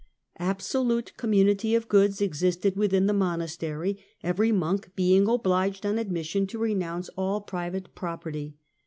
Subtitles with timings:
[0.39, 6.57] Absolute community of goods existed within the monastery, every monk being obliged, on admission, to
[6.57, 8.55] renounce all private property.